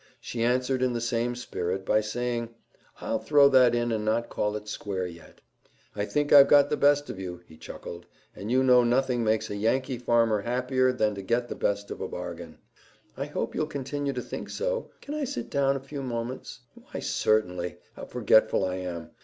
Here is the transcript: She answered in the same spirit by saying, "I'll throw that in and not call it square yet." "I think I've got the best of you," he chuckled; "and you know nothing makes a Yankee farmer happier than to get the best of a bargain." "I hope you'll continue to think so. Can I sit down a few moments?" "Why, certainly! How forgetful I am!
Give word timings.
She 0.19 0.41
answered 0.41 0.81
in 0.81 0.93
the 0.93 0.99
same 0.99 1.35
spirit 1.35 1.85
by 1.85 2.01
saying, 2.01 2.55
"I'll 3.01 3.19
throw 3.19 3.49
that 3.49 3.75
in 3.75 3.91
and 3.91 4.03
not 4.03 4.29
call 4.29 4.55
it 4.55 4.67
square 4.67 5.05
yet." 5.05 5.41
"I 5.95 6.05
think 6.05 6.33
I've 6.33 6.47
got 6.47 6.71
the 6.71 6.75
best 6.75 7.07
of 7.11 7.19
you," 7.19 7.41
he 7.45 7.55
chuckled; 7.55 8.07
"and 8.35 8.49
you 8.51 8.63
know 8.63 8.83
nothing 8.83 9.23
makes 9.23 9.51
a 9.51 9.55
Yankee 9.55 9.99
farmer 9.99 10.41
happier 10.41 10.91
than 10.91 11.13
to 11.13 11.21
get 11.21 11.49
the 11.49 11.53
best 11.55 11.91
of 11.91 12.01
a 12.01 12.07
bargain." 12.07 12.57
"I 13.15 13.25
hope 13.25 13.53
you'll 13.53 13.67
continue 13.67 14.13
to 14.13 14.23
think 14.23 14.49
so. 14.49 14.89
Can 15.01 15.13
I 15.13 15.23
sit 15.23 15.51
down 15.51 15.75
a 15.75 15.79
few 15.79 16.01
moments?" 16.01 16.61
"Why, 16.73 16.99
certainly! 16.99 17.77
How 17.95 18.05
forgetful 18.05 18.65
I 18.65 18.77
am! 18.77 19.11